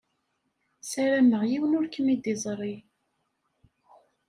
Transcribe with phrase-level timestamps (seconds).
[0.91, 2.75] Sarameɣ yiwen ur kem-id-iẓṛi.